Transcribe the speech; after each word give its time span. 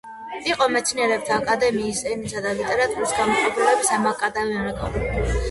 იყო 0.51 0.67
მეცნიერებათა 0.75 1.37
აკადემიის 1.41 2.01
ენისა 2.15 2.43
და 2.47 2.55
ლიტერატურის 2.63 3.15
განყოფილების 3.21 3.93
აკადემიკოს-მდივანი. 4.15 5.31